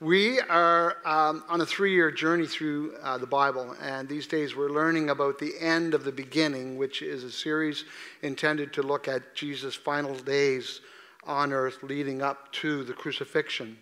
[0.00, 4.56] We are um, on a three year journey through uh, the Bible, and these days
[4.56, 7.84] we're learning about the end of the beginning, which is a series
[8.20, 10.80] intended to look at Jesus' final days
[11.22, 13.78] on earth leading up to the crucifixion.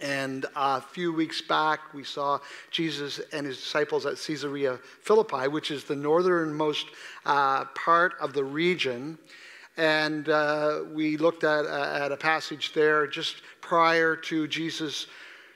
[0.00, 2.38] And a few weeks back, we saw
[2.70, 6.86] Jesus and his disciples at Caesarea Philippi, which is the northernmost
[7.24, 9.18] uh, part of the region.
[9.76, 15.06] And uh, we looked at, uh, at a passage there just prior to Jesus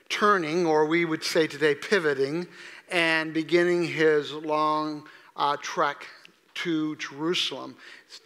[0.09, 2.47] turning, or we would say today pivoting,
[2.91, 6.05] and beginning his long uh, trek
[6.53, 7.75] to Jerusalem.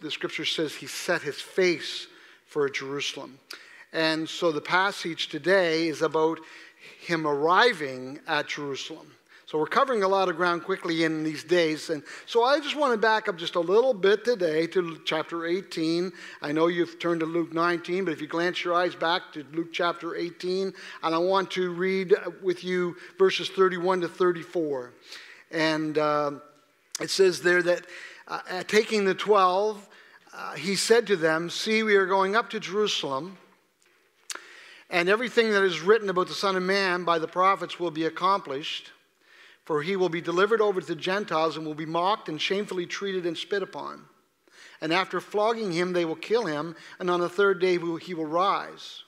[0.02, 2.08] The scripture says he set his face
[2.46, 3.38] for Jerusalem.
[3.92, 6.40] And so the passage today is about
[7.00, 9.15] him arriving at Jerusalem.
[9.46, 11.88] So we're covering a lot of ground quickly in these days.
[11.88, 15.46] And so I just want to back up just a little bit today to chapter
[15.46, 16.12] 18.
[16.42, 19.46] I know you've turned to Luke 19, but if you glance your eyes back to
[19.52, 20.72] Luke chapter 18,
[21.04, 24.92] and I want to read with you verses 31 to 34.
[25.52, 26.32] And uh,
[27.00, 27.86] it says there that
[28.26, 29.88] uh, taking the 12,
[30.34, 33.38] uh, he said to them, See, we are going up to Jerusalem.
[34.90, 38.06] And everything that is written about the Son of Man by the prophets will be
[38.06, 38.90] accomplished.
[39.66, 42.86] For he will be delivered over to the Gentiles and will be mocked and shamefully
[42.86, 44.04] treated and spit upon.
[44.80, 48.26] And after flogging him, they will kill him, and on the third day he will
[48.26, 49.02] rise.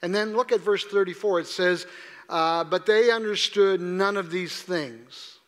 [0.00, 1.40] And then look at verse 34.
[1.40, 1.86] It says,
[2.28, 5.38] uh, But they understood none of these things.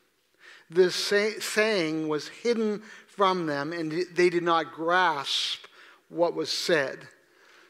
[0.69, 5.65] This say- saying was hidden from them, and they did not grasp
[6.11, 7.09] what was said.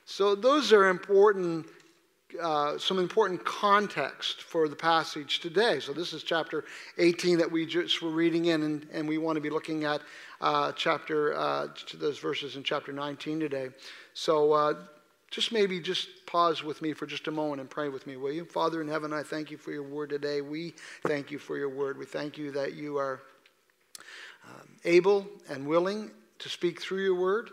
[0.05, 1.69] So, those are important
[2.41, 5.81] uh, some important context for the passage today.
[5.81, 6.65] So, this is chapter
[6.99, 10.01] 18 that we just were reading in, and, and we want to be looking at
[10.41, 13.71] uh, chapter, uh, those verses in chapter 19 today.
[14.15, 14.75] So, uh,
[15.31, 18.33] just maybe just pause with me for just a moment and pray with me, will
[18.33, 18.45] you?
[18.45, 20.41] Father in heaven, I thank you for your word today.
[20.41, 20.75] We
[21.07, 21.99] thank you for your word.
[21.99, 23.21] We thank you that you are
[24.47, 27.51] um, able and willing to speak through your word.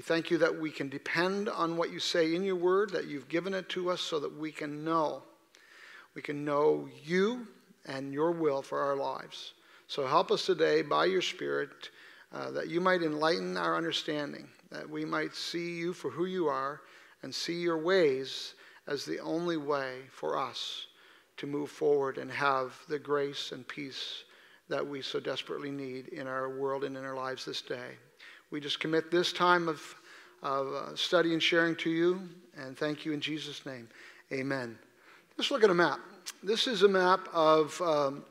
[0.00, 3.06] We thank you that we can depend on what you say in your word, that
[3.06, 5.22] you've given it to us so that we can know.
[6.14, 7.46] We can know you
[7.84, 9.52] and your will for our lives.
[9.88, 11.90] So help us today by your Spirit
[12.32, 16.48] uh, that you might enlighten our understanding, that we might see you for who you
[16.48, 16.80] are
[17.22, 18.54] and see your ways
[18.86, 20.86] as the only way for us
[21.36, 24.24] to move forward and have the grace and peace
[24.70, 27.98] that we so desperately need in our world and in our lives this day.
[28.50, 29.94] We just commit this time of,
[30.42, 32.20] of uh, study and sharing to you,
[32.56, 33.88] and thank you in Jesus' name.
[34.32, 34.76] Amen.
[35.38, 36.00] Let's look at a map.
[36.42, 38.24] This is a map of um,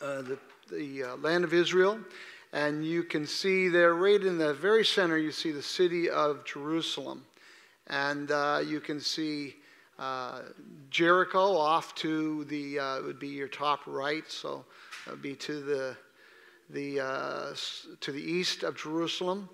[0.00, 0.38] uh, the,
[0.72, 1.98] the uh, land of Israel,
[2.54, 6.46] and you can see there, right in the very center, you see the city of
[6.46, 7.26] Jerusalem.
[7.88, 9.56] And uh, you can see
[9.98, 10.40] uh,
[10.88, 14.64] Jericho off to the, uh, would be your top right, so
[15.06, 15.96] it would be to the
[16.70, 17.54] the, uh,
[18.00, 19.48] to the east of Jerusalem.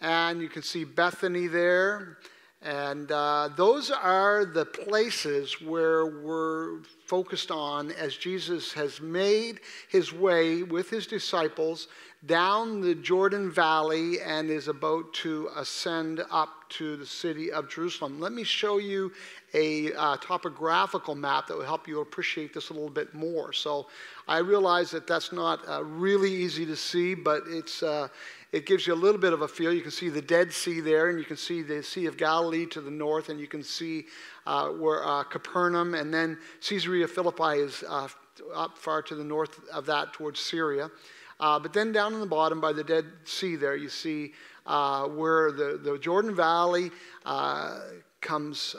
[0.00, 2.18] And you can see Bethany there.
[2.62, 10.12] And uh, those are the places where we're focused on as Jesus has made his
[10.12, 11.88] way with his disciples
[12.24, 18.20] down the Jordan Valley and is about to ascend up to the city of Jerusalem.
[18.20, 19.12] Let me show you
[19.56, 23.54] a uh, topographical map that will help you appreciate this a little bit more.
[23.54, 23.86] So
[24.28, 28.08] I realize that that's not uh, really easy to see, but it's, uh,
[28.52, 29.72] it gives you a little bit of a feel.
[29.72, 32.66] You can see the Dead Sea there, and you can see the Sea of Galilee
[32.66, 34.04] to the north, and you can see
[34.46, 38.08] uh, where uh, Capernaum, and then Caesarea Philippi is uh,
[38.54, 40.90] up far to the north of that towards Syria.
[41.40, 44.34] Uh, but then down in the bottom by the Dead Sea there, you see
[44.66, 46.90] where the, the Jordan Valley
[48.20, 48.76] comes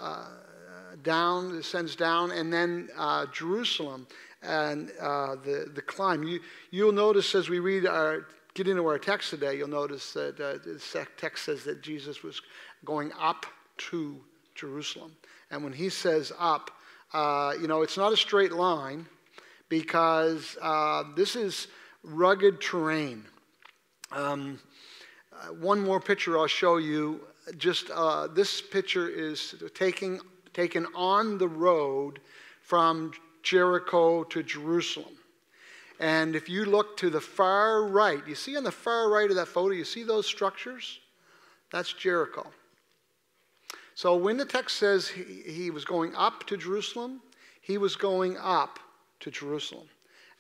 [1.07, 2.89] down, descends down, and then
[3.33, 4.05] Jerusalem
[4.43, 6.23] and uh, the, the climb.
[6.23, 6.39] You,
[6.71, 10.53] you'll notice as we read our, get into our text today, you'll notice that uh,
[10.63, 12.41] the text says that Jesus was
[12.85, 13.45] going up
[13.77, 14.17] to
[14.55, 15.15] Jerusalem.
[15.51, 16.71] And when he says up,
[17.13, 19.05] uh, you know, it's not a straight line
[19.69, 21.67] because uh, this is
[22.03, 23.25] rugged terrain.
[24.11, 24.59] Um,
[25.33, 27.21] uh, one more picture I'll show you.
[27.57, 30.19] Just uh, this picture is taking,
[30.57, 32.19] taken on the road
[32.61, 33.11] from
[33.43, 35.13] Jericho to Jerusalem.
[35.99, 39.35] And if you look to the far right, you see on the far right of
[39.35, 40.99] that photo, you see those structures?
[41.71, 42.47] That's Jericho.
[43.93, 47.21] So when the text says he, was going up to Jerusalem,
[47.61, 48.79] he was going up
[49.19, 49.87] to Jerusalem.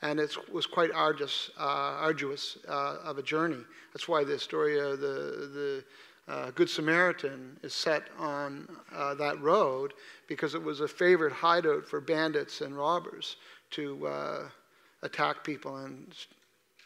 [0.01, 3.63] And it was quite arduous, uh, arduous uh, of a journey.
[3.93, 5.83] That's why the story of the, the
[6.27, 9.93] uh, Good Samaritan is set on uh, that road
[10.27, 13.37] because it was a favorite hideout for bandits and robbers
[13.71, 14.49] to uh,
[15.03, 16.13] attack people and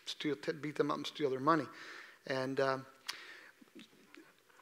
[0.06, 1.66] steal, beat them up and steal their money.
[2.28, 2.78] And uh,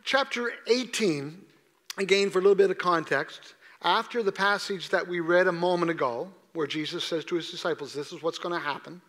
[0.03, 1.41] chapter 18,
[1.97, 5.91] again, for a little bit of context, after the passage that we read a moment
[5.91, 9.01] ago, where Jesus says to his disciples, This is what's going to happen.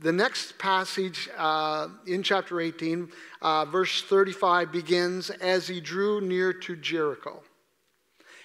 [0.00, 3.10] The next passage uh, in chapter 18,
[3.42, 7.42] uh, verse 35, begins as he drew near to Jericho.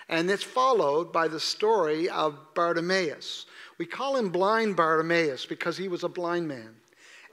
[0.10, 3.46] And it's followed by the story of Bartimaeus.
[3.78, 6.76] We call him blind Bartimaeus because he was a blind man.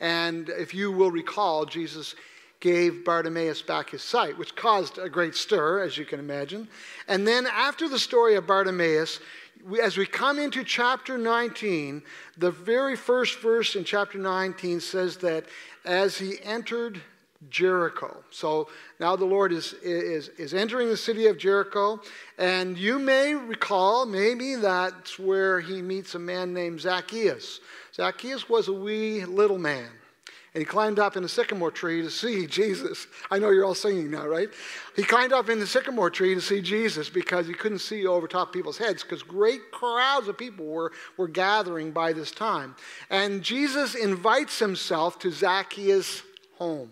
[0.02, 2.14] And if you will recall, Jesus
[2.60, 6.68] gave Bartimaeus back his sight, which caused a great stir, as you can imagine.
[7.08, 9.20] And then, after the story of Bartimaeus,
[9.82, 12.02] as we come into chapter 19,
[12.36, 15.46] the very first verse in chapter 19 says that
[15.84, 17.00] as he entered
[17.48, 18.22] Jericho.
[18.30, 18.68] So
[18.98, 22.00] now the Lord is, is, is entering the city of Jericho,
[22.36, 27.60] and you may recall maybe that's where he meets a man named Zacchaeus.
[27.94, 29.88] Zacchaeus was a wee little man.
[30.52, 33.06] And he climbed up in a sycamore tree to see Jesus.
[33.30, 34.48] I know you're all singing now, right?
[34.96, 38.26] He climbed up in the sycamore tree to see Jesus because he couldn't see over
[38.26, 42.74] top people's heads because great crowds of people were, were gathering by this time.
[43.10, 46.22] And Jesus invites himself to Zacchaeus'
[46.58, 46.90] home.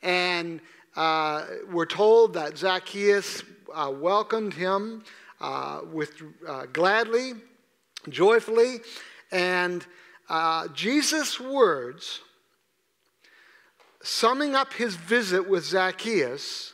[0.00, 0.60] And
[0.94, 3.42] uh, we're told that Zacchaeus
[3.74, 5.02] uh, welcomed him
[5.40, 7.32] uh, with uh, gladly,
[8.08, 8.76] joyfully,
[9.32, 9.84] and
[10.32, 12.20] uh, Jesus' words,
[14.02, 16.72] summing up his visit with Zacchaeus,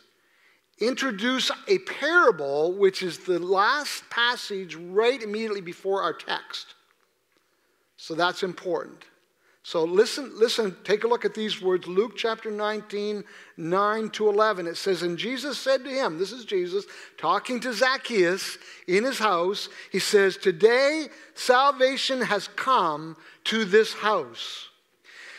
[0.78, 6.76] introduce a parable, which is the last passage right immediately before our text.
[7.96, 9.04] So that's important.
[9.68, 11.86] So listen, listen, take a look at these words.
[11.86, 13.22] Luke chapter 19,
[13.58, 14.66] 9 to 11.
[14.66, 16.86] It says, And Jesus said to him, This is Jesus
[17.18, 18.56] talking to Zacchaeus
[18.86, 19.68] in his house.
[19.92, 24.70] He says, Today salvation has come to this house.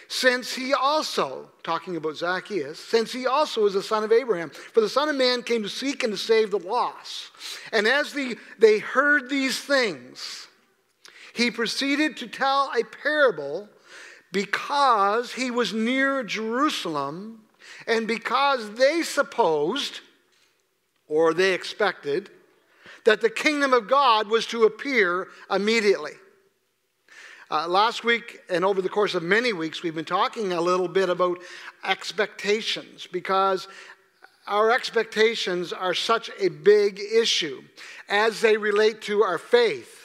[0.09, 4.51] Since he also, talking about Zacchaeus, since he also is a son of Abraham.
[4.51, 7.31] For the Son of Man came to seek and to save the lost.
[7.73, 10.45] And as the, they heard these things,
[11.33, 13.67] he proceeded to tell a parable
[14.31, 17.41] because he was near Jerusalem
[17.87, 20.01] and because they supposed
[21.07, 22.29] or they expected
[23.05, 26.13] that the kingdom of God was to appear immediately.
[27.51, 30.87] Uh, last week, and over the course of many weeks, we've been talking a little
[30.87, 31.39] bit about
[31.83, 33.67] expectations because
[34.45, 37.63] our expectations are such a big issue
[38.07, 39.98] as they relate to our faith.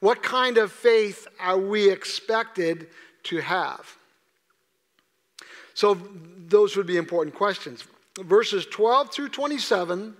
[0.00, 2.88] What kind of faith are we expected
[3.24, 3.96] to have?
[5.74, 5.98] So,
[6.36, 7.84] those would be important questions.
[8.18, 10.14] Verses 12 through 27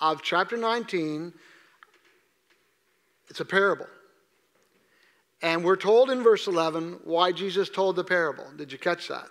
[0.00, 1.32] of chapter 19,
[3.28, 3.86] it's a parable.
[5.42, 8.46] And we're told in verse 11 why Jesus told the parable.
[8.56, 9.28] Did you catch that?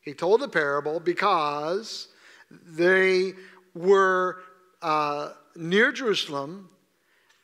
[0.00, 2.08] He told the parable because
[2.50, 3.34] they
[3.74, 4.38] were
[4.80, 6.68] uh, near Jerusalem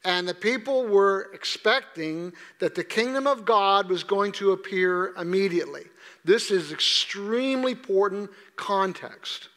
[0.09, 5.85] and the people were expecting that the kingdom of God was going to appear immediately.
[6.25, 9.51] This is extremely important context.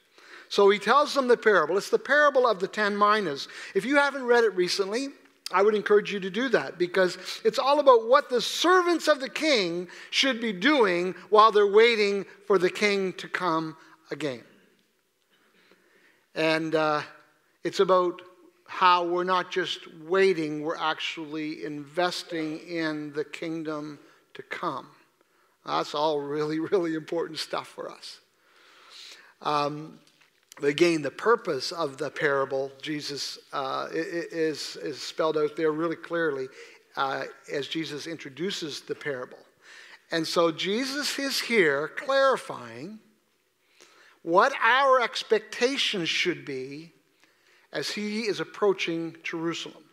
[0.50, 1.78] So he tells them the parable.
[1.78, 3.48] It's the parable of the ten minas.
[3.74, 5.08] If you haven't read it recently,
[5.54, 9.22] I would encourage you to do that because it's all about what the servants of
[9.22, 13.78] the king should be doing while they're waiting for the king to come
[14.12, 14.44] again.
[16.36, 17.04] And uh,
[17.64, 18.22] it's about
[18.72, 24.00] how we're not just waiting, we're actually investing in the kingdom
[24.34, 24.88] to come.
[25.66, 28.22] That's all really, really important stuff for us.
[29.42, 30.00] Um,
[30.64, 36.48] again, the purpose of the parable, Jesus uh, is, is spelled out there really clearly
[36.96, 39.40] uh, as Jesus introduces the parable.
[40.14, 43.00] And so Jesus is here clarifying
[44.22, 46.94] what our expectations should be
[47.74, 49.84] as he is approaching Jerusalem.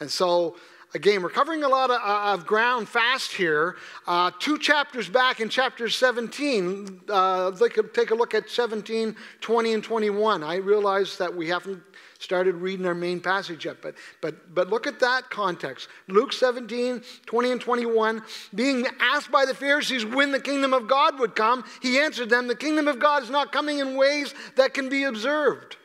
[0.00, 0.56] And so,
[0.94, 3.76] again, we're covering a lot of, uh, of ground fast here.
[4.06, 7.52] Uh, two chapters back in chapter 17, uh,
[7.94, 10.42] take a look at 17, 20, and 21.
[10.42, 11.82] I realize that we haven't
[12.18, 15.88] started reading our main passage yet, but, but, but look at that context.
[16.08, 18.22] Luke 17, 20, and 21.
[18.54, 22.46] Being asked by the Pharisees when the kingdom of God would come, he answered them,
[22.46, 25.76] The kingdom of God is not coming in ways that can be observed.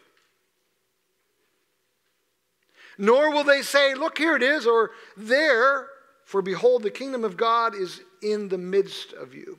[3.01, 5.87] Nor will they say, Look, here it is, or there,
[6.23, 9.57] for behold, the kingdom of God is in the midst of you.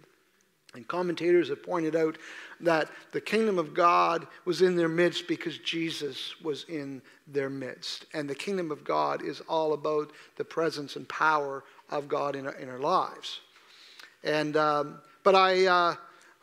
[0.74, 2.18] And commentators have pointed out
[2.60, 8.06] that the kingdom of God was in their midst because Jesus was in their midst.
[8.14, 12.46] And the kingdom of God is all about the presence and power of God in
[12.46, 13.40] our, in our lives.
[14.22, 15.94] And, um, but I, uh,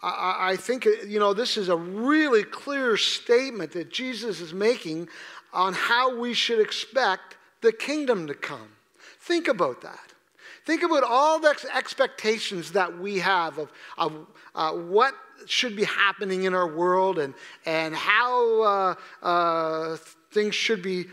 [0.03, 5.07] I, I think, you know, this is a really clear statement that Jesus is making
[5.53, 8.69] on how we should expect the kingdom to come.
[9.19, 10.13] Think about that.
[10.65, 15.13] Think about all the expectations that we have of, of uh, what
[15.45, 17.33] should be happening in our world and,
[17.65, 19.97] and how uh, uh,
[20.31, 21.05] things should be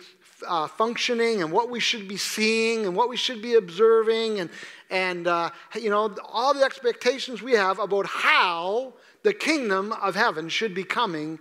[0.46, 4.50] uh, functioning and what we should be seeing and what we should be observing and,
[4.90, 10.48] and uh, you know, all the expectations we have about how the kingdom of heaven
[10.48, 11.38] should be coming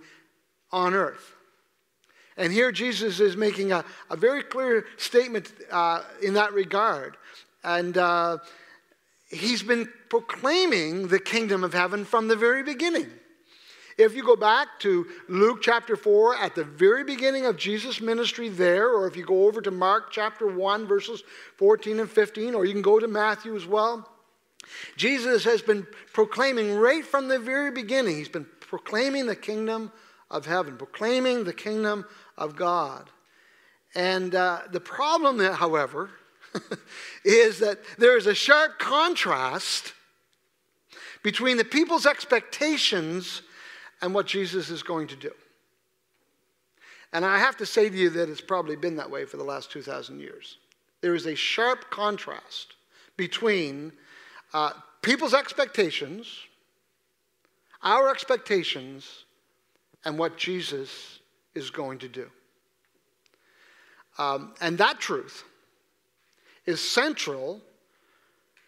[0.72, 1.35] on earth.
[2.36, 7.16] And here Jesus is making a, a very clear statement uh, in that regard.
[7.64, 8.38] And uh,
[9.28, 13.10] he's been proclaiming the kingdom of heaven from the very beginning.
[13.98, 18.50] If you go back to Luke chapter 4, at the very beginning of Jesus' ministry
[18.50, 21.22] there, or if you go over to Mark chapter 1, verses
[21.56, 24.06] 14 and 15, or you can go to Matthew as well,
[24.96, 29.90] Jesus has been proclaiming right from the very beginning, he's been proclaiming the kingdom
[30.30, 32.04] of heaven, proclaiming the kingdom
[32.36, 33.10] of God.
[33.94, 36.10] And uh, the problem, however,
[37.24, 39.94] is that there is a sharp contrast
[41.22, 43.42] between the people's expectations
[44.00, 45.32] and what Jesus is going to do.
[47.12, 49.44] And I have to say to you that it's probably been that way for the
[49.44, 50.58] last 2,000 years.
[51.00, 52.74] There is a sharp contrast
[53.16, 53.92] between
[54.52, 56.28] uh, people's expectations,
[57.82, 59.24] our expectations,
[60.04, 61.20] and what Jesus
[61.56, 62.30] is going to do.
[64.18, 65.44] Um, and that truth
[66.66, 67.60] is central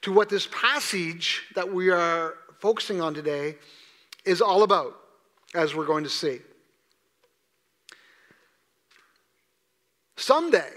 [0.02, 3.56] to what this passage that we are focusing on today
[4.24, 4.96] is all about,
[5.54, 6.40] as we're going to see.
[10.16, 10.70] Someday,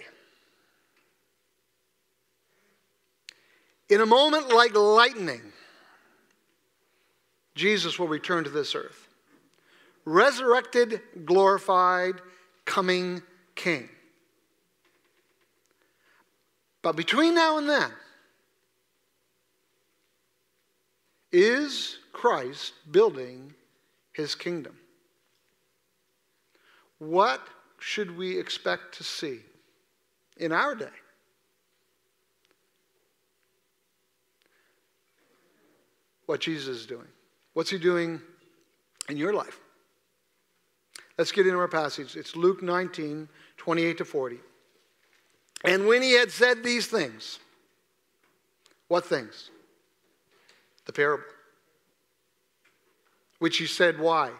[3.89, 5.41] in a moment like lightning,
[7.55, 9.07] Jesus will return to this earth.
[10.05, 12.15] Resurrected, glorified,
[12.65, 13.21] coming
[13.55, 13.89] King.
[16.81, 17.91] But between now and then,
[21.31, 23.53] is Christ building
[24.13, 24.75] his kingdom?
[26.97, 27.41] What
[27.79, 29.39] should we expect to see
[30.37, 30.85] in our day?
[36.25, 37.07] What Jesus is doing.
[37.53, 38.21] What's he doing
[39.09, 39.60] in your life?
[41.17, 42.15] Let's get into our passage.
[42.15, 43.27] It's Luke 19,
[43.57, 44.39] 28 to 40.
[45.63, 47.39] And when he had said these things,
[48.87, 49.49] what things?
[50.85, 51.25] The parable.
[53.39, 54.31] Which he said, why?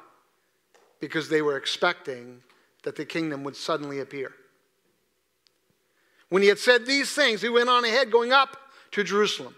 [1.00, 2.42] Because they were expecting
[2.84, 4.32] that the kingdom would suddenly appear.
[6.30, 8.58] When he had said these things, he went on ahead, going up
[8.92, 9.56] to Jerusalem.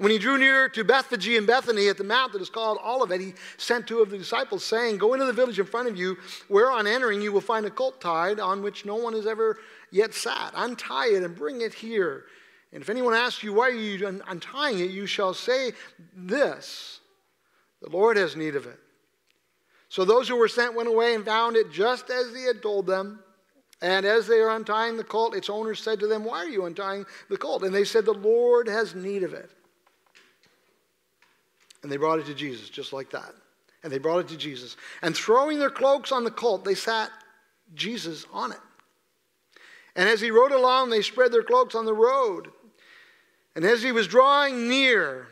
[0.00, 3.20] When he drew near to Bethphage and Bethany at the mount that is called Olivet,
[3.20, 6.16] he sent two of the disciples, saying, Go into the village in front of you,
[6.48, 9.58] where on entering you will find a colt tied on which no one has ever
[9.90, 10.54] yet sat.
[10.56, 12.24] Untie it and bring it here.
[12.72, 14.90] And if anyone asks you, Why are you untying it?
[14.90, 15.72] you shall say
[16.16, 17.00] this
[17.82, 18.78] The Lord has need of it.
[19.90, 22.86] So those who were sent went away and found it just as he had told
[22.86, 23.22] them.
[23.82, 26.64] And as they are untying the colt, its owner said to them, Why are you
[26.64, 27.64] untying the colt?
[27.64, 29.50] And they said, The Lord has need of it.
[31.82, 33.32] And they brought it to Jesus, just like that.
[33.82, 34.76] And they brought it to Jesus.
[35.02, 37.10] And throwing their cloaks on the colt, they sat
[37.74, 38.58] Jesus on it.
[39.96, 42.48] And as he rode along, they spread their cloaks on the road.
[43.56, 45.26] And as he was drawing near,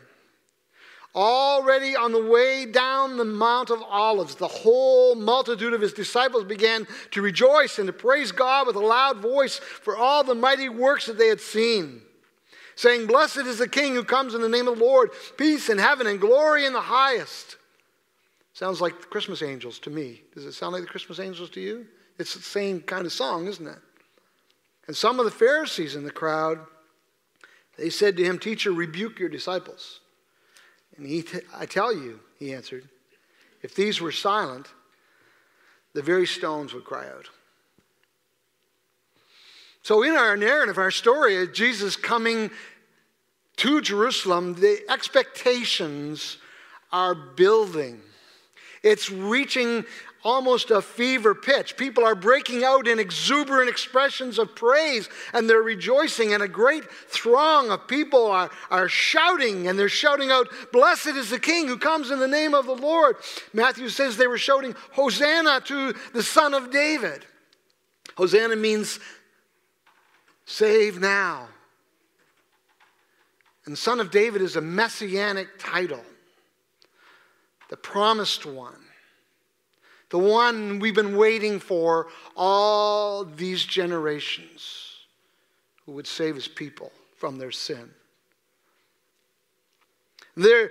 [1.15, 6.45] already on the way down the Mount of Olives, the whole multitude of his disciples
[6.45, 10.69] began to rejoice and to praise God with a loud voice for all the mighty
[10.69, 12.03] works that they had seen
[12.79, 15.79] saying, Blessed is the King who comes in the name of the Lord, peace in
[15.79, 17.57] heaven and glory in the highest.
[18.53, 20.23] Sounds like the Christmas angels to me.
[20.33, 21.87] Does it sound like the Christmas angels to you?
[22.21, 23.79] It's the same kind of song, isn't it?
[24.87, 26.61] And some of the Pharisees in the crowd,
[27.77, 29.99] they said to him, Teacher, rebuke your disciples.
[30.97, 32.89] And he, t- I tell you, he answered,
[33.61, 34.69] if these were silent,
[35.95, 37.29] the very stones would cry out.
[39.89, 42.51] So, in our narrative, our story of Jesus coming
[43.57, 46.37] to Jerusalem, the expectations
[46.93, 48.03] are building.
[48.83, 49.87] It's reaching
[50.23, 51.79] almost a fever pitch.
[51.79, 56.85] People are breaking out in exuberant expressions of praise and they're rejoicing, and a great
[57.09, 61.79] throng of people are, are shouting and they're shouting out, Blessed is the King who
[61.79, 63.17] comes in the name of the Lord.
[63.55, 67.25] Matthew says they were shouting, Hosanna to the Son of David.
[68.19, 68.99] Hosanna means
[70.49, 71.47] save now.
[73.65, 76.05] And Son of David is a messianic title,
[77.71, 78.89] the promised one
[80.11, 84.97] the one we've been waiting for all these generations
[85.85, 87.91] who would save his people from their sin.
[90.37, 90.71] They're,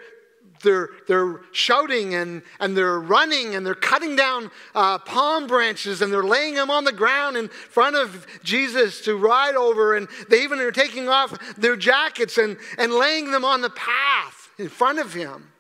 [0.62, 6.12] they're, they're shouting and, and they're running and they're cutting down uh, palm branches and
[6.12, 9.96] they're laying them on the ground in front of Jesus to ride over.
[9.96, 14.50] And they even are taking off their jackets and, and laying them on the path
[14.58, 15.52] in front of him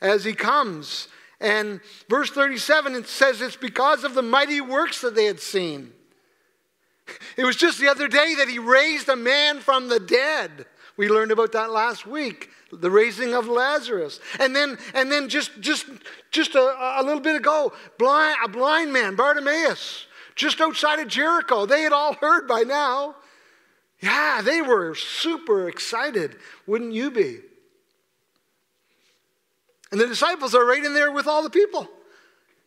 [0.00, 1.08] as he comes
[1.44, 5.92] and verse 37, it says it's because of the mighty works that they had seen.
[7.36, 10.64] It was just the other day that he raised a man from the dead.
[10.96, 14.20] We learned about that last week, the raising of Lazarus.
[14.38, 15.86] And then, and then just, just,
[16.30, 21.66] just a, a little bit ago, blind, a blind man, Bartimaeus, just outside of Jericho.
[21.66, 23.16] They had all heard by now.
[24.00, 26.36] Yeah, they were super excited.
[26.66, 27.40] Wouldn't you be?
[29.90, 31.88] And the disciples are right in there with all the people.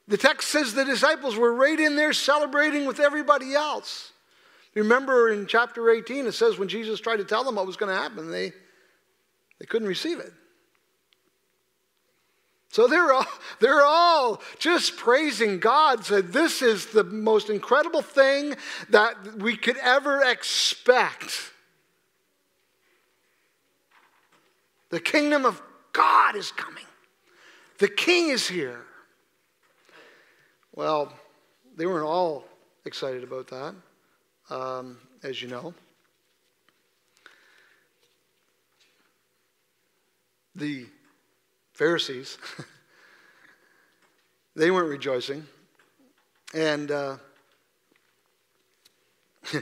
[0.08, 4.14] The text says the disciples were right in there celebrating with everybody else.
[4.78, 7.94] Remember in chapter 18, it says when Jesus tried to tell them what was going
[7.94, 8.52] to happen, they,
[9.60, 10.32] they couldn't receive it.
[12.70, 13.26] So they're all,
[13.60, 18.56] they're all just praising God, said, This is the most incredible thing
[18.90, 21.54] that we could ever expect.
[24.90, 26.86] The kingdom of God is coming.
[27.80, 28.86] The king is here.
[30.74, 31.12] Well,
[31.76, 32.46] they weren't all
[32.86, 33.76] excited about that,
[34.50, 35.74] um, as you know.
[40.56, 40.86] The
[41.74, 42.38] Pharisees,
[44.56, 45.46] they weren't rejoicing.
[46.54, 47.18] And uh,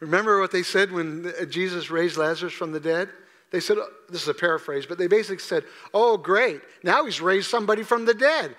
[0.00, 3.08] remember what they said when Jesus raised Lazarus from the dead?
[3.50, 3.78] They said,
[4.10, 8.04] this is a paraphrase, but they basically said, oh, great, now he's raised somebody from
[8.04, 8.54] the dead.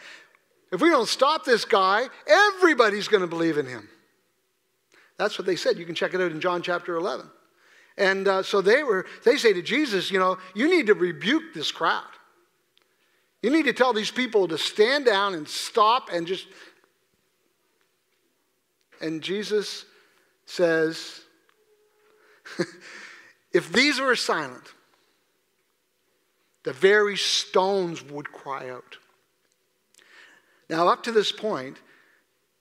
[0.71, 3.87] If we don't stop this guy, everybody's going to believe in him.
[5.19, 5.77] That's what they said.
[5.77, 7.29] You can check it out in John chapter 11.
[7.97, 11.53] And uh, so they were, they say to Jesus, you know, you need to rebuke
[11.53, 12.07] this crowd.
[13.43, 16.47] You need to tell these people to stand down and stop and just.
[19.01, 19.85] And Jesus
[20.45, 21.19] says,
[23.53, 24.73] if these were silent,
[26.63, 28.97] the very stones would cry out.
[30.69, 31.77] Now, up to this point,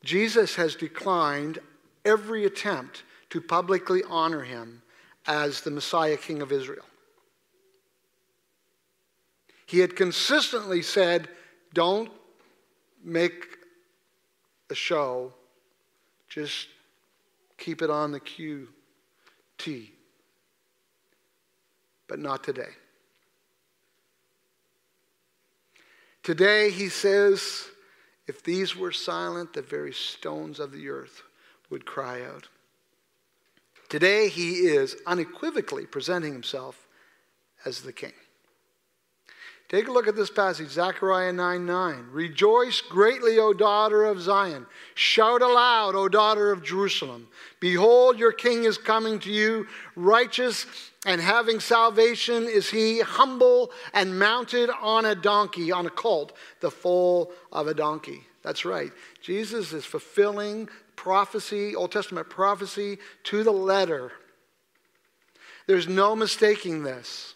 [0.02, 1.60] Jesus has declined
[2.04, 4.82] every attempt to publicly honor him
[5.26, 6.84] as the Messiah King of Israel.
[9.66, 11.28] He had consistently said,
[11.74, 12.10] Don't
[13.04, 13.58] make
[14.70, 15.32] a show,
[16.28, 16.68] just
[17.58, 19.90] keep it on the QT.
[22.06, 22.70] But not today.
[26.22, 27.68] Today, he says,
[28.26, 31.22] if these were silent, the very stones of the earth
[31.70, 32.48] would cry out.
[33.88, 36.86] Today, he is unequivocally presenting himself
[37.64, 38.12] as the king.
[39.68, 42.08] Take a look at this passage, Zechariah 9 9.
[42.10, 44.64] Rejoice greatly, O daughter of Zion.
[44.94, 47.28] Shout aloud, O daughter of Jerusalem.
[47.60, 49.66] Behold, your king is coming to you.
[49.94, 50.64] Righteous
[51.04, 56.70] and having salvation is he, humble and mounted on a donkey, on a colt, the
[56.70, 58.22] foal of a donkey.
[58.42, 58.90] That's right.
[59.20, 64.10] Jesus is fulfilling prophecy, Old Testament prophecy, to the letter.
[65.68, 67.34] There's no mistaking this.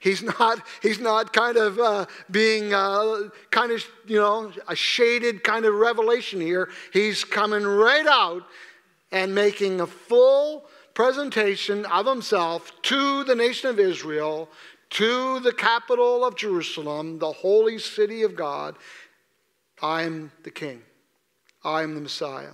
[0.00, 5.44] He's not, he's not kind of uh, being uh, kind of, you know, a shaded
[5.44, 6.70] kind of revelation here.
[6.90, 8.44] He's coming right out
[9.12, 14.48] and making a full presentation of himself to the nation of Israel,
[14.90, 18.76] to the capital of Jerusalem, the holy city of God.
[19.82, 20.80] I am the king.
[21.62, 22.52] I am the Messiah.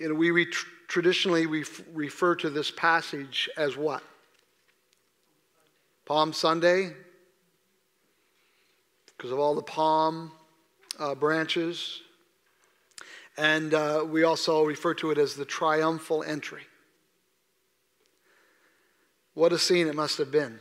[0.00, 0.46] You know, we
[0.88, 4.02] traditionally we refer to this passage as what?
[6.06, 6.94] Palm Sunday,
[9.06, 10.32] because of all the palm
[10.98, 12.00] uh, branches.
[13.36, 16.62] And uh, we also refer to it as the triumphal entry.
[19.34, 20.60] What a scene it must have been.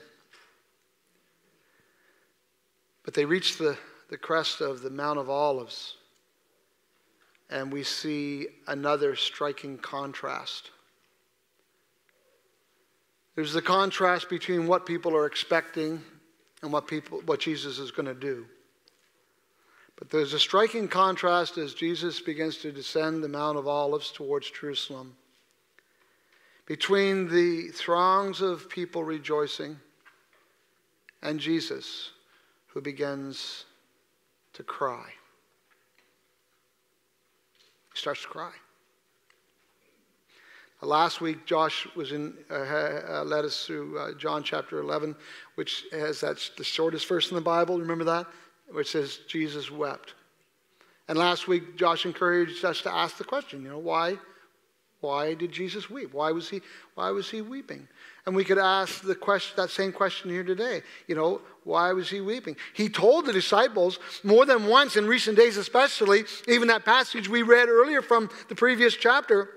[3.05, 3.77] But they reached the
[4.09, 5.95] the crest of the Mount of Olives,
[7.49, 10.71] and we see another striking contrast.
[13.35, 16.01] There's the contrast between what people are expecting
[16.61, 18.45] and what, people, what Jesus is going to do.
[19.95, 24.49] But there's a striking contrast as Jesus begins to descend the Mount of Olives towards
[24.51, 25.15] Jerusalem
[26.69, 29.75] between the throngs of people rejoicing
[31.23, 32.11] and Jesus,
[32.67, 33.65] who begins
[34.53, 35.09] to cry.
[37.99, 38.51] Starts to cry.
[40.81, 45.13] Last week, Josh was in, uh, uh, led us through uh, John chapter 11,
[45.55, 47.77] which has that's the shortest verse in the Bible.
[47.77, 48.25] Remember that?
[48.71, 50.13] Which says Jesus wept.
[51.09, 54.17] And last week, Josh encouraged us to ask the question, you know, why,
[55.01, 56.13] why did Jesus weep?
[56.13, 56.61] Why was he,
[56.95, 57.85] why was he weeping?
[58.25, 60.81] And we could ask the question, that same question here today.
[61.07, 62.57] You know, why was he weeping?
[62.73, 67.43] He told the disciples more than once in recent days, especially, even that passage we
[67.43, 69.49] read earlier from the previous chapter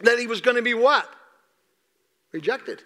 [0.00, 1.08] that he was going to be what?
[2.32, 2.82] Rejected.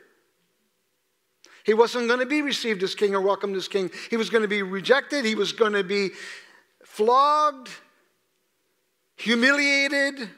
[1.64, 3.90] He wasn't going to be received as king or welcomed as king.
[4.08, 5.24] He was going to be rejected.
[5.24, 6.10] He was going to be
[6.84, 7.68] flogged,
[9.16, 10.30] humiliated,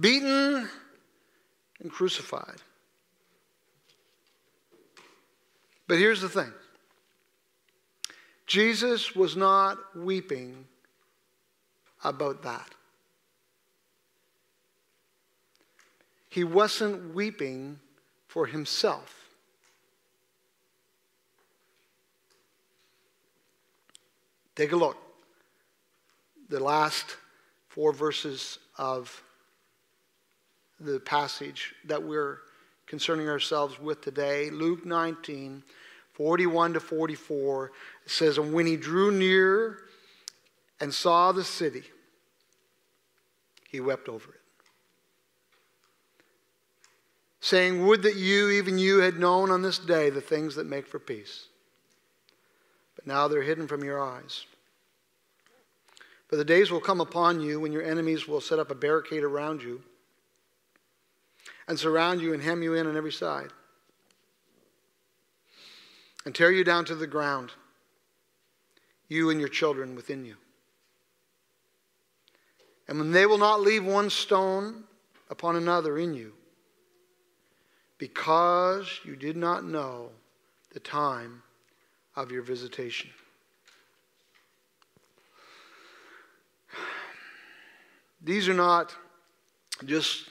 [0.00, 0.68] beaten,
[1.80, 2.60] and crucified.
[5.88, 6.52] But here's the thing
[8.46, 10.66] Jesus was not weeping
[12.02, 12.76] about that.
[16.36, 17.80] he wasn't weeping
[18.28, 19.30] for himself.
[24.54, 24.98] Take a look.
[26.50, 27.16] The last
[27.68, 29.22] four verses of
[30.78, 32.40] the passage that we're
[32.86, 35.62] concerning ourselves with today Luke 19,
[36.12, 37.72] 41 to 44
[38.06, 39.78] says, And when he drew near
[40.80, 41.84] and saw the city,
[43.68, 44.40] he wept over it
[47.46, 50.84] saying, Would that you, even you, had known on this day the things that make
[50.84, 51.46] for peace.
[52.96, 54.46] But now they're hidden from your eyes.
[56.26, 59.22] For the days will come upon you when your enemies will set up a barricade
[59.22, 59.80] around you
[61.68, 63.50] and surround you and hem you in on every side
[66.24, 67.52] and tear you down to the ground,
[69.08, 70.36] you and your children within you.
[72.88, 74.84] And when they will not leave one stone
[75.30, 76.32] upon another in you,
[77.98, 80.10] because you did not know
[80.72, 81.42] the time
[82.14, 83.10] of your visitation.
[88.22, 88.94] These are not
[89.84, 90.30] just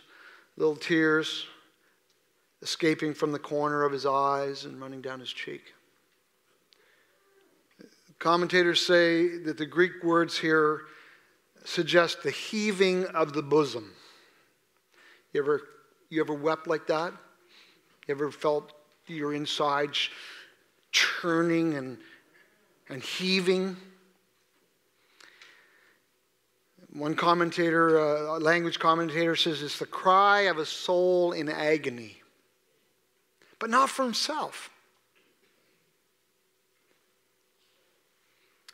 [0.57, 1.45] little tears
[2.61, 5.73] escaping from the corner of his eyes and running down his cheek.
[8.19, 10.81] Commentators say that the Greek words here
[11.65, 13.91] suggest the heaving of the bosom.
[15.33, 15.61] You ever,
[16.09, 17.11] you ever wept like that?
[18.07, 18.71] You ever felt
[19.07, 20.09] your insides
[20.91, 21.97] churning and,
[22.89, 23.75] and heaving?
[26.95, 32.21] One commentator, uh, language commentator, says it's the cry of a soul in agony,
[33.59, 34.69] but not for himself.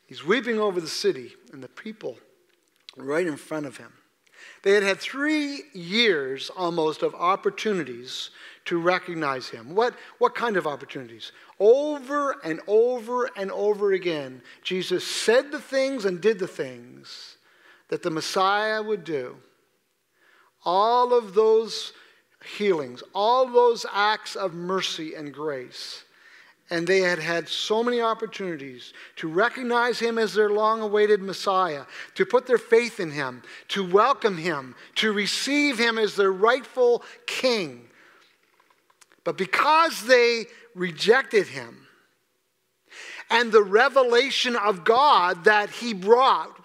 [0.06, 2.20] He's weeping over the city and the people
[2.96, 3.92] right in front of him.
[4.62, 8.30] They had had three years almost of opportunities
[8.66, 9.74] to recognize him.
[9.74, 11.32] What, what kind of opportunities?
[11.60, 17.31] Over and over and over again, Jesus said the things and did the things
[17.92, 19.38] that the Messiah would do.
[20.66, 21.94] All of those
[22.58, 26.04] healings, all those acts of mercy and grace
[26.72, 31.84] and they had had so many opportunities to recognize him as their long awaited Messiah,
[32.16, 37.04] to put their faith in him, to welcome him, to receive him as their rightful
[37.28, 37.90] king.
[39.26, 41.88] But because they rejected him
[43.30, 46.58] and the revelation of God that he brought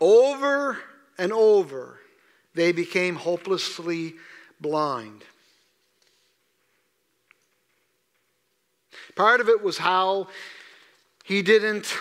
[0.00, 0.78] over
[1.18, 1.98] and over,
[2.54, 4.14] they became hopelessly
[4.60, 5.24] blind.
[9.14, 10.28] Part of it was how
[11.24, 11.94] he didn't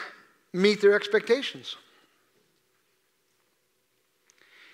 [0.54, 1.76] meet their expectations.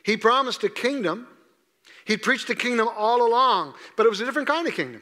[0.03, 1.27] He promised a kingdom.
[2.05, 5.01] He preached the kingdom all along, but it was a different kind of kingdom.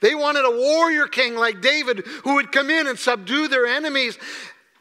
[0.00, 4.18] They wanted a warrior king like David who would come in and subdue their enemies,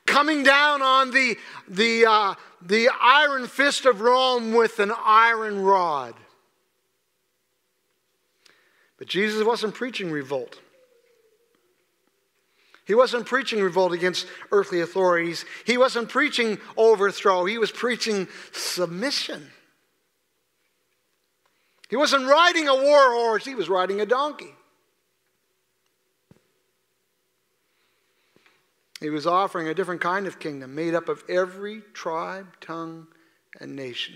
[0.05, 1.37] coming down on the,
[1.67, 6.13] the, uh, the iron fist of Rome with an iron rod.
[8.97, 10.59] But Jesus wasn't preaching revolt.
[12.85, 15.43] He wasn't preaching revolt against earthly authorities.
[15.65, 17.45] He wasn't preaching overthrow.
[17.45, 19.51] He was preaching submission.
[21.89, 24.53] He wasn't riding a war horse, he was riding a donkey.
[29.05, 33.05] He was offering a different kind of kingdom made up of every tribe, tongue,
[33.59, 34.15] and nation.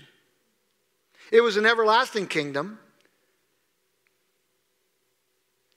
[1.30, 2.80] It was an everlasting kingdom.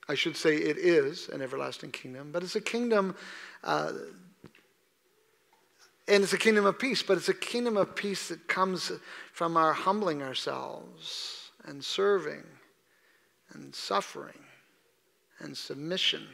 [0.09, 3.15] I should say it is an everlasting kingdom, but it's a kingdom,
[3.63, 3.91] uh,
[6.07, 8.91] and it's a kingdom of peace, but it's a kingdom of peace that comes
[9.31, 12.41] from our humbling ourselves and serving
[13.51, 14.43] and suffering
[15.37, 16.27] and submission.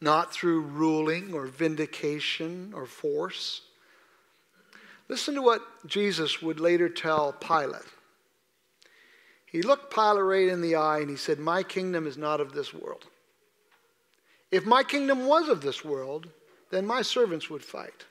[0.00, 3.62] Not through ruling or vindication or force.
[5.08, 7.82] Listen to what Jesus would later tell Pilate.
[9.46, 12.52] He looked Pilate right in the eye and he said, My kingdom is not of
[12.52, 13.06] this world.
[14.50, 16.28] If my kingdom was of this world,
[16.70, 18.04] then my servants would fight.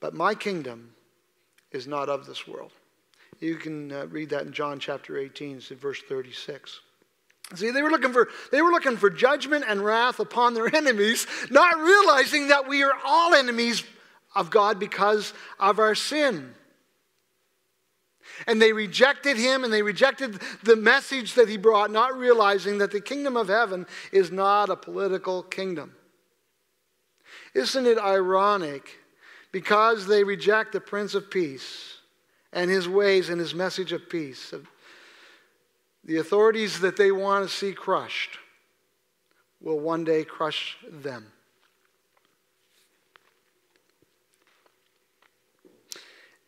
[0.00, 0.94] But my kingdom
[1.72, 2.72] is not of this world.
[3.40, 6.80] You can uh, read that in John chapter 18, verse 36.
[7.54, 11.26] See, they were looking for they were looking for judgment and wrath upon their enemies,
[11.50, 13.84] not realizing that we are all enemies
[14.34, 16.54] of God because of our sin.
[18.46, 22.92] And they rejected him and they rejected the message that he brought, not realizing that
[22.92, 25.94] the kingdom of heaven is not a political kingdom.
[27.54, 28.98] Isn't it ironic?
[29.50, 31.96] Because they reject the Prince of Peace
[32.52, 34.52] and his ways and his message of peace,
[36.08, 38.38] the authorities that they want to see crushed
[39.60, 41.26] will one day crush them.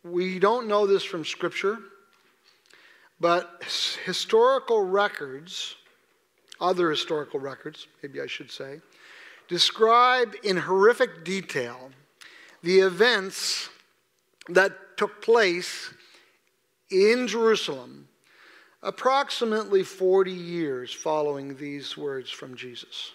[0.02, 1.78] We don't know this from Scripture,
[3.20, 3.62] but
[4.06, 5.76] historical records,
[6.58, 8.80] other historical records, maybe I should say,
[9.46, 11.90] describe in horrific detail
[12.62, 13.68] the events
[14.48, 15.92] that took place
[16.90, 18.08] in Jerusalem
[18.82, 23.12] approximately 40 years following these words from Jesus.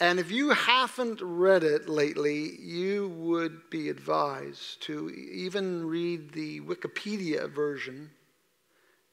[0.00, 6.60] And if you haven't read it lately, you would be advised to even read the
[6.62, 8.10] Wikipedia version.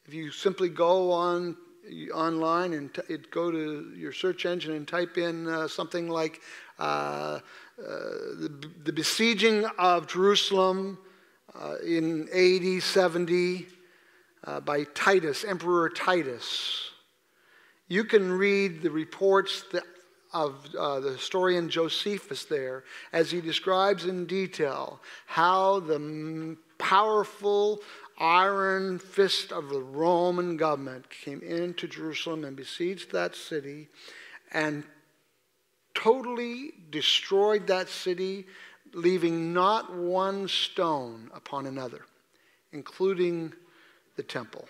[0.06, 1.56] If you simply go on
[2.14, 6.40] online and t- go to your search engine and type in uh, something like
[6.80, 7.40] uh, uh,
[7.78, 11.00] the, the, besieging of Jerusalem
[11.60, 13.68] uh, in AD 70
[14.44, 16.92] uh, by Titus, Emperor Titus,
[17.88, 19.84] you can read the reports that
[20.34, 27.82] of uh, the historian Josephus there as he describes in detail how the powerful
[28.18, 33.90] iron fist of the Roman government came into Jerusalem and besieged that city
[34.54, 34.84] and
[35.94, 38.46] totally destroyed that city,
[38.94, 42.06] leaving not one stone upon another,
[42.72, 43.54] including
[44.16, 44.68] the temple.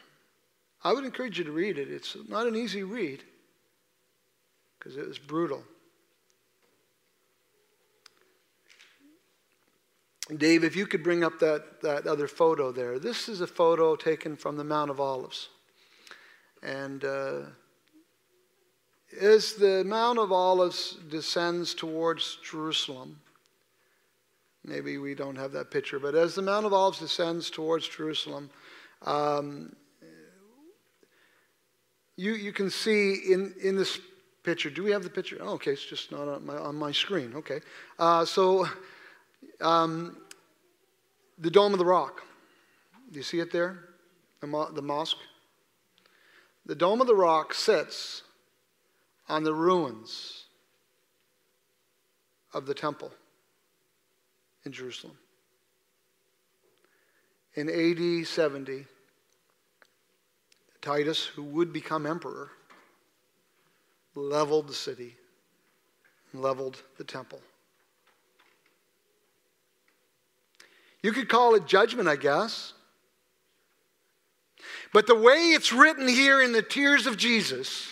[0.83, 1.91] I would encourage you to read it.
[1.91, 3.23] It's not an easy read
[4.77, 5.63] because it was brutal.
[10.37, 12.99] Dave, if you could bring up that, that other photo there.
[12.99, 15.49] This is a photo taken from the Mount of Olives.
[16.63, 17.39] And uh,
[19.19, 23.19] as the Mount of Olives descends towards Jerusalem,
[24.63, 28.49] maybe we don't have that picture, but as the Mount of Olives descends towards Jerusalem,
[29.03, 29.75] um,
[32.17, 33.99] you, you can see in, in this
[34.43, 34.69] picture.
[34.69, 35.37] Do we have the picture?
[35.41, 37.33] Oh, okay, it's just not on my, on my screen.
[37.35, 37.61] Okay.
[37.97, 38.67] Uh, so,
[39.59, 40.17] um,
[41.37, 42.21] the Dome of the Rock.
[43.11, 43.79] Do you see it there?
[44.39, 45.17] The, mo- the mosque?
[46.65, 48.23] The Dome of the Rock sits
[49.27, 50.45] on the ruins
[52.53, 53.11] of the temple
[54.65, 55.17] in Jerusalem.
[57.55, 58.85] In AD 70,
[60.81, 62.51] Titus, who would become emperor,
[64.15, 65.15] leveled the city
[66.33, 67.39] leveled the temple.
[71.01, 72.73] You could call it judgment, I guess.
[74.93, 77.91] But the way it's written here in the tears of Jesus,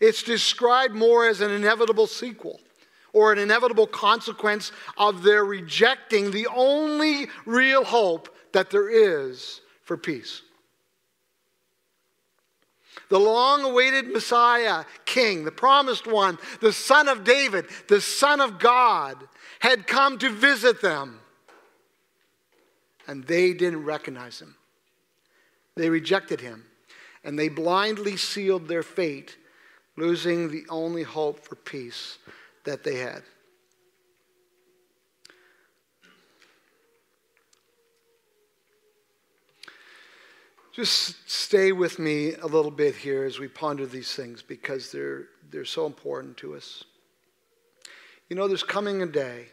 [0.00, 2.60] it's described more as an inevitable sequel
[3.18, 9.96] or an inevitable consequence of their rejecting the only real hope that there is for
[9.96, 10.42] peace.
[13.08, 18.60] The long awaited Messiah, King, the promised one, the Son of David, the Son of
[18.60, 19.16] God,
[19.58, 21.18] had come to visit them.
[23.08, 24.54] And they didn't recognize him,
[25.74, 26.66] they rejected him.
[27.24, 29.36] and they blindly sealed their fate,
[29.96, 32.18] losing the only hope for peace
[32.68, 33.22] that they had.
[40.74, 45.24] Just stay with me a little bit here as we ponder these things because they're,
[45.50, 46.84] they're so important to us.
[48.28, 49.46] You know, there's coming a day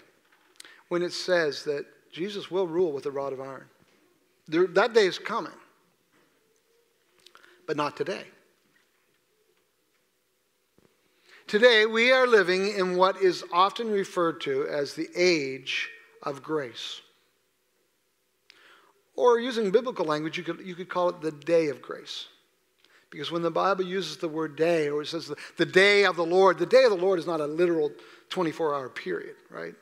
[0.89, 3.65] when it says that Jesus will rule with a rod of iron.
[4.49, 5.53] There, that day is coming,
[7.65, 8.25] but not today.
[11.47, 15.89] Today, we are living in what is often referred to as the age
[16.23, 17.01] of grace.
[19.15, 22.25] Or using biblical language, you could, you could call it the day of grace.
[23.11, 26.15] Because when the Bible uses the word day, or it says the, the day of
[26.15, 27.91] the Lord, the day of the Lord is not a literal
[28.29, 29.75] 24 hour period, right?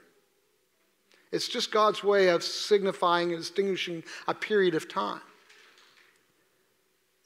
[1.31, 5.21] It's just God's way of signifying and distinguishing a period of time.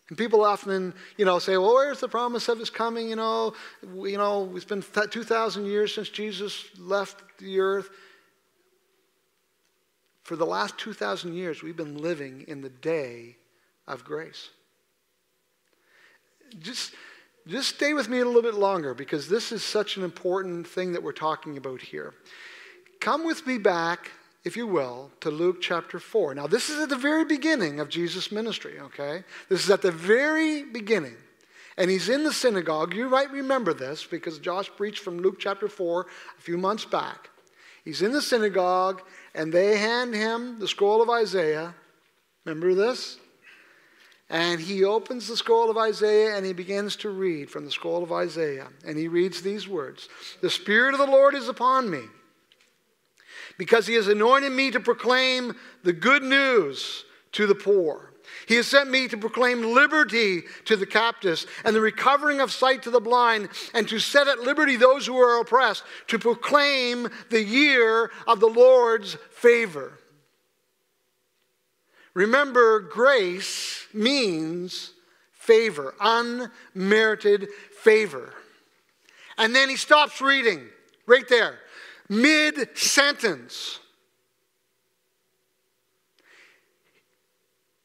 [0.10, 3.10] And people often, you know, say, well, where's the promise of his coming?
[3.10, 7.90] You know, you know, it's been 2,000 years since Jesus left the earth.
[10.24, 13.38] For the last 2,000 years, we've been living in the day
[13.88, 14.50] of grace.
[16.60, 16.94] Just,
[17.48, 20.94] just stay with me a little bit longer because this is such an important thing
[20.94, 22.14] that we're talking about here.
[23.00, 24.12] Come with me back,
[24.48, 26.34] if you will, to Luke chapter 4.
[26.34, 29.24] Now, this is at the very beginning of Jesus' ministry, okay?
[29.50, 31.16] This is at the very beginning.
[31.78, 32.96] And he's in the synagogue.
[32.96, 36.08] You might remember this because Josh preached from Luke chapter 4
[36.38, 37.30] a few months back.
[37.84, 39.02] He's in the synagogue,
[39.36, 41.76] and they hand him the scroll of Isaiah.
[42.46, 43.20] Remember this?
[44.30, 48.04] And he opens the scroll of Isaiah and he begins to read from the scroll
[48.04, 48.68] of Isaiah.
[48.86, 50.10] And he reads these words
[50.42, 52.02] The Spirit of the Lord is upon me,
[53.58, 58.14] because he has anointed me to proclaim the good news to the poor.
[58.48, 62.84] He has sent me to proclaim liberty to the captives and the recovering of sight
[62.84, 67.44] to the blind, and to set at liberty those who are oppressed, to proclaim the
[67.44, 70.00] year of the Lord's favor.
[72.14, 74.94] Remember, grace means
[75.34, 77.48] favor, unmerited
[77.82, 78.34] favor.
[79.38, 80.68] And then he stops reading
[81.06, 81.60] right there,
[82.10, 83.80] mid sentence.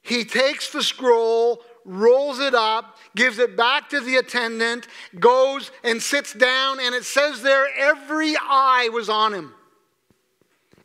[0.03, 6.03] He takes the scroll, rolls it up, gives it back to the attendant, goes and
[6.03, 9.55] sits down, and it says there every eye was on him.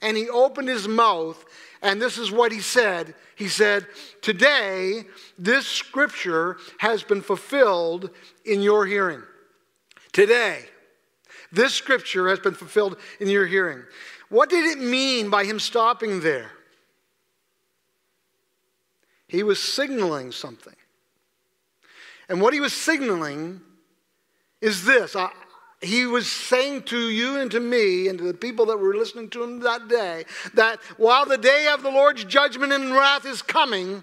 [0.01, 1.43] And he opened his mouth,
[1.81, 3.15] and this is what he said.
[3.35, 3.87] He said,
[4.21, 5.03] Today,
[5.39, 8.11] this scripture has been fulfilled
[8.45, 9.23] in your hearing.
[10.11, 10.65] Today,
[11.51, 13.83] this scripture has been fulfilled in your hearing.
[14.29, 16.51] What did it mean by him stopping there?
[19.27, 20.75] He was signaling something.
[22.29, 23.61] And what he was signaling
[24.61, 25.31] is this I,
[25.81, 29.29] he was saying to you and to me and to the people that were listening
[29.31, 33.41] to him that day that while the day of the Lord's judgment and wrath is
[33.41, 34.01] coming,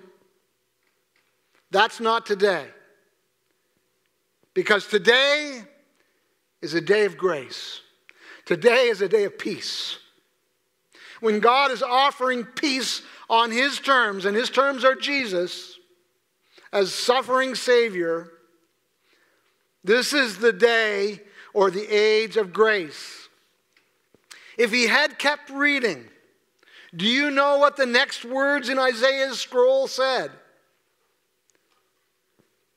[1.70, 2.66] that's not today.
[4.54, 5.64] Because today
[6.64, 7.82] is a day of grace.
[8.46, 9.98] Today is a day of peace.
[11.20, 15.78] When God is offering peace on his terms, and his terms are Jesus
[16.72, 18.30] as suffering Savior,
[19.84, 21.20] this is the day
[21.52, 23.28] or the age of grace.
[24.56, 26.06] If he had kept reading,
[26.96, 30.30] do you know what the next words in Isaiah's scroll said?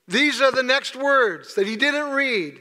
[0.10, 2.60] These are the next words that he didn't read.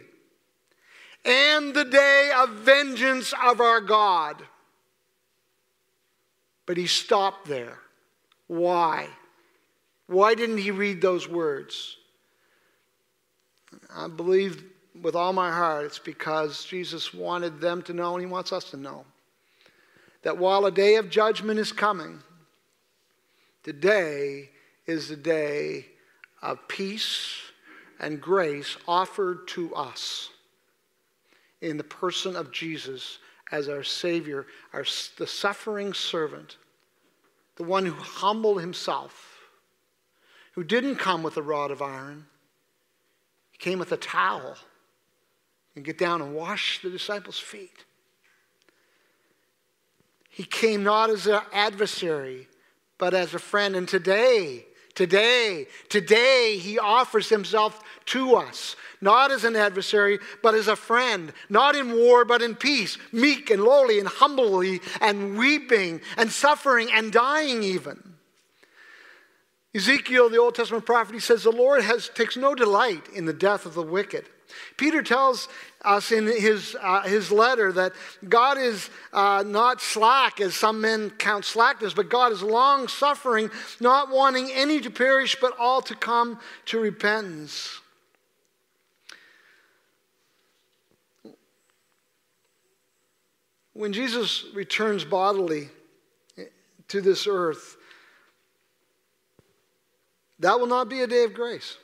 [1.27, 4.41] And the day of vengeance of our God.
[6.67, 7.79] But he stopped there.
[8.47, 9.09] Why?
[10.07, 11.97] Why didn't he read those words?
[13.93, 14.62] I believe
[15.03, 18.71] with all my heart it's because Jesus wanted them to know, and he wants us
[18.71, 19.05] to know,
[20.23, 22.21] that while a day of judgment is coming,
[23.65, 24.51] today
[24.87, 25.87] is the day
[26.41, 27.33] of peace
[27.99, 30.31] and grace offered to us
[31.61, 33.19] in the person of Jesus
[33.53, 34.85] as our Savior, our,
[35.19, 36.57] the suffering servant,
[37.57, 39.38] the one who humbled himself,
[40.53, 42.26] who didn't come with a rod of iron,
[43.53, 44.57] he came with a towel
[45.74, 47.85] and get down and wash the disciples' feet.
[50.28, 52.49] He came not as an adversary,
[52.99, 53.74] but as a friend.
[53.74, 54.66] And today,
[54.97, 61.32] today, today, he offers himself to us not as an adversary, but as a friend,
[61.49, 66.88] not in war, but in peace, meek and lowly and humbly and weeping and suffering
[66.92, 68.14] and dying even.
[69.74, 73.34] Ezekiel, the Old Testament prophet, he says, The Lord has, takes no delight in the
[73.34, 74.24] death of the wicked.
[74.77, 75.49] Peter tells
[75.83, 77.93] us in his, uh, his letter that
[78.29, 83.51] God is uh, not slack, as some men count slackness, but God is long suffering,
[83.81, 87.81] not wanting any to perish, but all to come to repentance.
[93.73, 95.69] When Jesus returns bodily
[96.89, 97.77] to this earth,
[100.39, 101.77] that will not be a day of grace.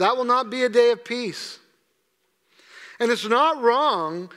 [0.00, 1.58] That will not be a day of peace.
[2.98, 4.30] And it's not wrong,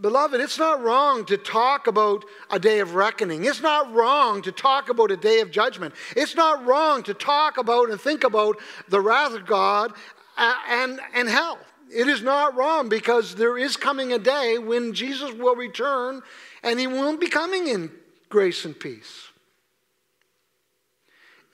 [0.00, 3.44] beloved, it's not wrong to talk about a day of reckoning.
[3.44, 5.94] It's not wrong to talk about a day of judgment.
[6.16, 9.94] It's not wrong to talk about and think about the wrath of God
[10.36, 11.58] and, and hell.
[11.92, 16.22] It is not wrong because there is coming a day when Jesus will return
[16.62, 17.90] and he won't be coming in
[18.28, 19.27] grace and peace.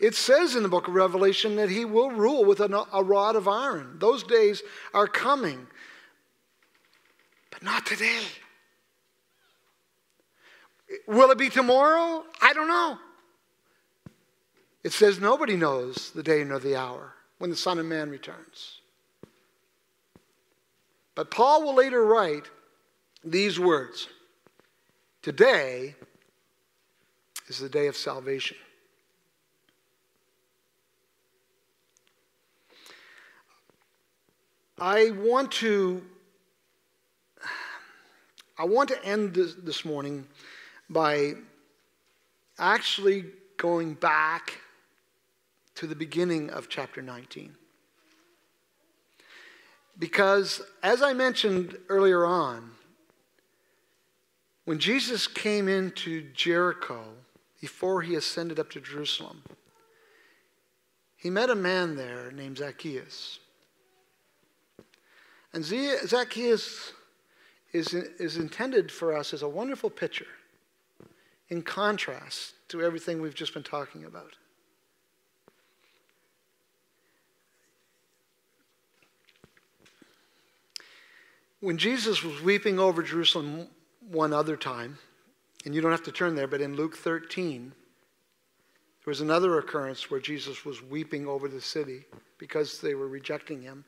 [0.01, 3.47] It says in the book of Revelation that he will rule with a, rod of
[3.47, 3.97] iron.
[3.99, 5.67] Those days are coming,
[7.51, 8.23] but not today.
[11.07, 12.25] Will it be tomorrow?
[12.43, 12.99] I don't know.
[14.83, 18.81] It says nobody knows the day nor the hour when the Son of Man returns.
[21.15, 22.45] But Paul will later write
[23.23, 24.09] these words
[25.23, 25.95] Today
[27.49, 28.59] is the day of salvation.
[34.85, 36.03] I want to
[38.59, 40.27] I want to end this, this morning
[40.91, 41.37] by
[42.59, 43.25] actually
[43.57, 44.61] going back
[45.77, 47.55] to the beginning of chapter 19.
[49.99, 52.73] Because, as I mentioned earlier on,
[54.67, 57.05] when Jesus came into Jericho
[57.59, 59.45] before he ascended up to Jerusalem,
[61.17, 63.39] he met a man there named Zacchaeus.
[65.55, 66.93] And Zacchaeus
[67.73, 70.27] is, is intended for us as a wonderful picture
[71.49, 74.33] in contrast to everything we've just been talking about.
[81.61, 83.69] When Jesus was weeping over Jerusalem
[84.11, 84.99] one other time,
[85.65, 87.73] and you don't have to turn there, but in Luke 13,
[89.05, 92.05] there was another occurrence where Jesus was weeping over the city
[92.39, 93.85] because they were rejecting him.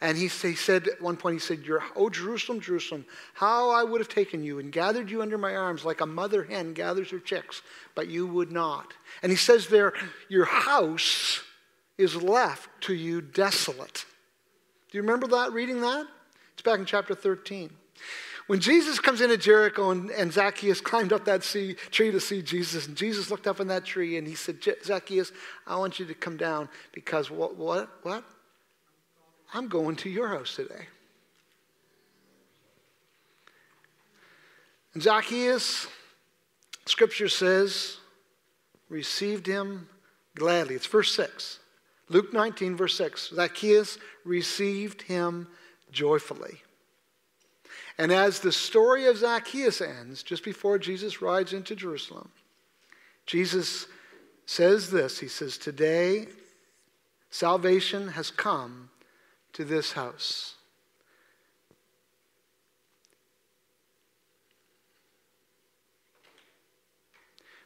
[0.00, 1.64] And he, he said at one point, he said,
[1.96, 5.84] Oh, Jerusalem, Jerusalem, how I would have taken you and gathered you under my arms
[5.84, 7.62] like a mother hen gathers her chicks,
[7.96, 8.94] but you would not.
[9.22, 9.92] And he says there,
[10.28, 11.42] Your house
[11.96, 14.04] is left to you desolate.
[14.90, 16.06] Do you remember that, reading that?
[16.52, 17.70] It's back in chapter 13.
[18.46, 22.40] When Jesus comes into Jericho and, and Zacchaeus climbed up that sea, tree to see
[22.40, 25.32] Jesus, and Jesus looked up in that tree and he said, Zacchaeus,
[25.66, 27.56] I want you to come down because what?
[27.56, 27.90] What?
[28.02, 28.24] What?
[29.52, 30.86] I'm going to your house today.
[34.94, 35.86] And Zacchaeus,
[36.86, 37.98] scripture says,
[38.88, 39.88] received him
[40.34, 40.74] gladly.
[40.74, 41.60] It's verse 6.
[42.08, 43.32] Luke 19, verse 6.
[43.34, 45.46] Zacchaeus received him
[45.92, 46.62] joyfully.
[47.98, 52.30] And as the story of Zacchaeus ends, just before Jesus rides into Jerusalem,
[53.26, 53.86] Jesus
[54.46, 56.28] says this He says, Today
[57.30, 58.88] salvation has come
[59.58, 60.54] to this house.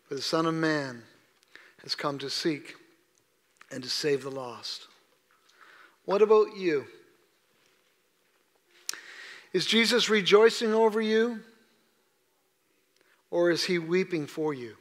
[0.05, 1.03] For the Son of Man
[1.83, 2.77] has come to seek
[3.71, 4.89] and to save the lost.
[6.07, 6.87] What about you?
[9.53, 11.41] Is Jesus rejoicing over you?
[13.31, 14.77] Or is he weeping for you?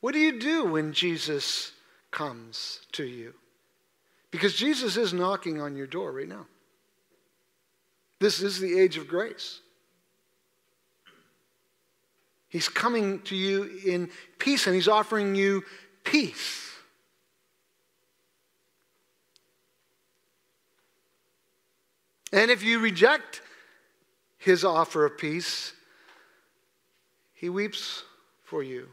[0.00, 1.72] What do you do when Jesus
[2.10, 3.34] comes to you?
[4.34, 6.44] Because Jesus is knocking on your door right now.
[8.18, 9.60] This is the age of grace.
[12.48, 14.10] He's coming to you in
[14.40, 15.62] peace and he's offering you
[16.02, 16.68] peace.
[22.32, 23.40] And if you reject
[24.38, 25.74] his offer of peace,
[27.34, 28.02] he weeps
[28.42, 28.88] for you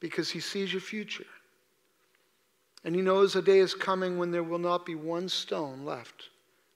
[0.00, 1.24] because he sees your future.
[2.86, 6.30] And he knows a day is coming when there will not be one stone left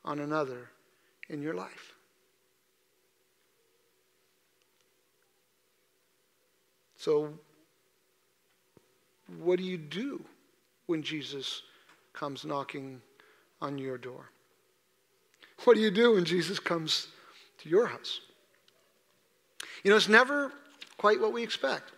[0.05, 0.69] on another
[1.29, 1.95] in your life.
[6.97, 7.33] So,
[9.39, 10.21] what do you do
[10.87, 11.63] when Jesus
[12.13, 13.01] comes knocking
[13.63, 14.33] on your door?
[15.63, 17.07] What do you do when Jesus comes
[17.59, 18.21] to your house?
[19.85, 20.51] You know, it's never
[20.99, 21.93] quite what we expect.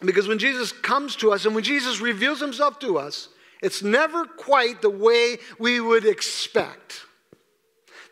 [0.00, 3.28] Because when Jesus comes to us and when Jesus reveals himself to us,
[3.62, 7.02] it's never quite the way we would expect.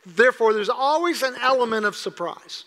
[0.05, 2.65] Therefore, there's always an element of surprise.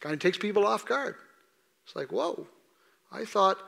[0.00, 1.16] Kind of takes people off guard.
[1.84, 2.46] It's like, whoa,
[3.12, 3.58] I thought,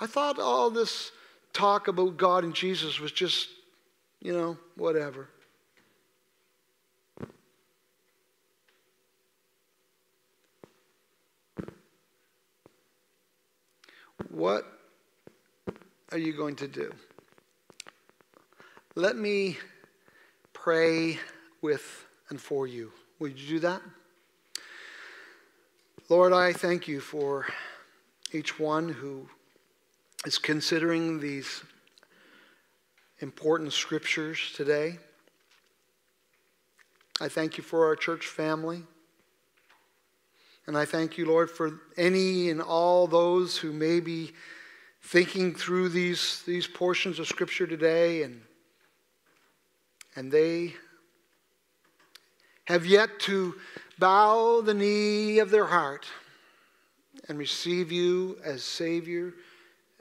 [0.00, 1.12] I thought all this
[1.52, 3.48] talk about God and Jesus was just,
[4.20, 5.28] you know, whatever.
[14.30, 14.66] What
[16.12, 16.92] are you going to do?
[18.94, 19.56] Let me
[20.52, 21.18] pray
[21.62, 22.92] with and for you.
[23.20, 23.82] Would you do that?
[26.08, 27.46] Lord, I thank you for
[28.32, 29.28] each one who
[30.26, 31.62] is considering these
[33.20, 34.98] important scriptures today.
[37.20, 38.82] I thank you for our church family.
[40.68, 44.32] And I thank you, Lord, for any and all those who may be
[45.00, 48.42] thinking through these, these portions of Scripture today and,
[50.14, 50.74] and they
[52.66, 53.54] have yet to
[53.98, 56.04] bow the knee of their heart
[57.30, 59.32] and receive you as Savior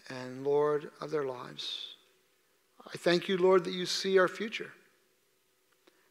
[0.09, 1.95] and Lord of their lives.
[2.86, 4.74] I thank you, Lord, that you see our future.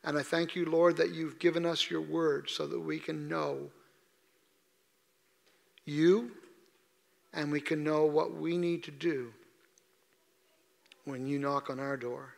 [0.03, 3.29] And I thank you, Lord, that you've given us your word so that we can
[3.29, 3.71] know
[5.87, 6.33] you
[7.33, 9.33] and we can know what we need to do
[11.05, 12.35] when you knock on our door.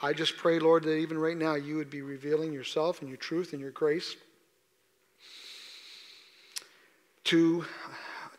[0.00, 3.16] I just pray, Lord, that even right now you would be revealing yourself and your
[3.16, 4.16] truth and your grace
[7.24, 7.64] to,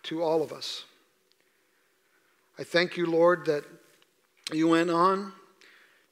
[0.03, 0.83] to all of us.
[2.59, 3.63] I thank you, Lord, that
[4.51, 5.33] you went on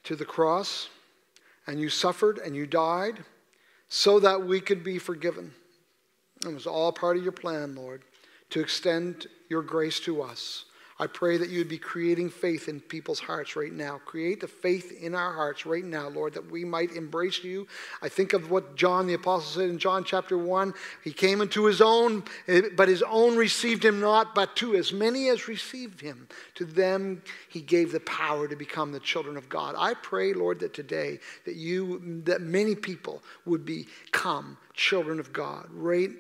[0.06, 0.90] to the cross
[1.68, 3.24] and you suffered and you died
[3.90, 5.54] so that we could be forgiven.
[6.46, 8.02] It was all part of your plan, Lord,
[8.52, 10.66] to extend your grace to us.
[11.02, 14.00] I pray that you would be creating faith in people's hearts right now.
[14.06, 17.68] Create the faith in our hearts right now, Lord, that we might embrace you.
[18.04, 20.76] I think of what John the Apostle said in John chapter 1.
[21.04, 22.24] He came into his own,
[22.76, 27.24] but his own received him not, but to as many as received him, to them
[27.50, 29.74] he gave the power to become the children of God.
[29.76, 35.68] I pray, Lord, that today that you that many people would become children of God
[35.72, 36.12] right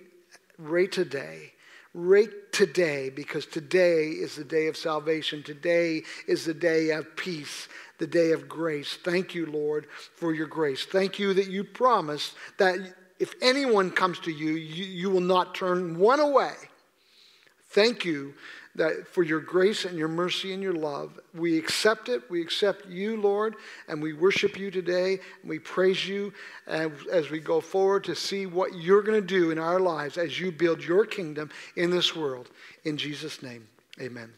[0.62, 1.54] right today.
[1.94, 5.44] Right today, because today is the day of salvation.
[5.44, 8.98] Today is the day of peace, the day of grace.
[9.04, 10.86] Thank you, Lord, for your grace.
[10.86, 12.78] Thank you that you promised that
[13.20, 16.54] if anyone comes to you, you, you will not turn one away.
[17.72, 18.34] Thank you
[18.76, 21.20] that for your grace and your mercy and your love.
[21.34, 22.30] We accept it.
[22.30, 23.56] We accept you, Lord,
[23.88, 25.20] and we worship you today.
[25.42, 26.34] And we praise you
[26.68, 30.40] as, we go forward to see what you're going to do in our lives as
[30.40, 32.50] you build your kingdom in this world.
[32.86, 33.68] In Jesus' name,
[34.00, 34.32] amen.